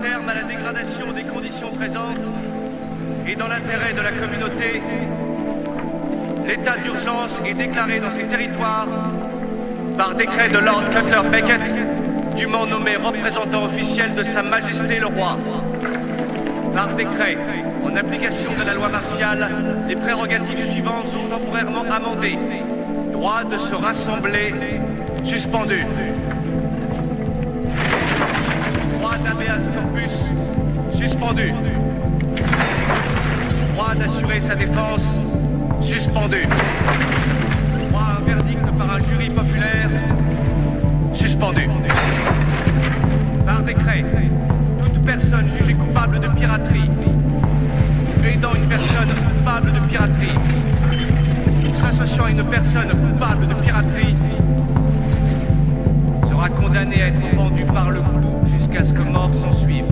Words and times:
terme 0.00 0.28
à 0.28 0.34
la 0.34 0.42
dégradation 0.42 1.12
des 1.12 1.24
conditions 1.24 1.70
présentes 1.72 2.18
et 3.26 3.34
dans 3.36 3.48
l'intérêt 3.48 3.92
de 3.92 4.00
la 4.00 4.10
communauté, 4.12 4.82
l'état 6.46 6.76
d'urgence 6.78 7.40
est 7.46 7.54
déclaré 7.54 8.00
dans 8.00 8.10
ces 8.10 8.24
territoires 8.24 8.88
par 9.96 10.14
décret 10.14 10.48
de 10.48 10.58
Lord 10.58 10.84
Cutler 10.90 11.28
Beckett, 11.30 12.34
dûment 12.36 12.66
nommé 12.66 12.96
représentant 12.96 13.64
officiel 13.64 14.14
de 14.14 14.22
Sa 14.22 14.42
Majesté 14.42 14.98
le 14.98 15.06
Roi. 15.06 15.38
Par 16.74 16.88
décret, 16.94 17.36
en 17.84 17.94
application 17.96 18.50
de 18.58 18.66
la 18.66 18.74
loi 18.74 18.88
martiale, 18.88 19.48
les 19.88 19.96
prérogatives 19.96 20.66
suivantes 20.70 21.08
sont 21.08 21.28
temporairement 21.28 21.84
amendées. 21.90 22.38
Droit 23.12 23.44
de 23.44 23.58
se 23.58 23.74
rassembler 23.74 24.54
suspendu. 25.22 25.86
Suspendu. 31.22 31.52
Droit 33.74 33.94
d'assurer 33.94 34.40
sa 34.40 34.54
défense 34.56 35.20
suspendu. 35.80 36.48
Droit 37.90 38.02
à 38.02 38.16
un 38.16 38.24
verdict 38.24 38.66
par 38.76 38.94
un 38.94 38.98
jury 38.98 39.30
populaire 39.30 39.90
suspendu. 41.12 41.68
Par 43.46 43.62
décret, 43.62 44.04
toute 44.84 45.04
personne 45.04 45.48
jugée 45.48 45.74
coupable 45.74 46.18
de 46.18 46.28
piraterie, 46.28 46.90
aidant 48.24 48.54
une 48.54 48.66
personne 48.66 49.08
coupable 49.08 49.72
de 49.72 49.78
piraterie, 49.88 50.38
s'associant 51.80 52.24
à 52.24 52.30
une 52.30 52.44
personne 52.44 52.88
coupable 52.88 53.46
de 53.46 53.54
piraterie, 53.54 54.16
sera 56.28 56.48
condamnée 56.48 57.02
à 57.02 57.08
être 57.08 57.36
pendue 57.36 57.64
par 57.64 57.90
le 57.90 58.00
cou 58.00 58.46
jusqu'à 58.46 58.84
ce 58.84 58.92
que 58.92 59.02
mort 59.02 59.30
s'en 59.34 59.52
suive. 59.52 59.84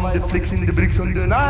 come, 0.00 0.12
they're 0.12 0.28
the 0.66 0.72
bricks 0.72 0.98
on 0.98 1.12
the 1.12 1.26
night. 1.26 1.45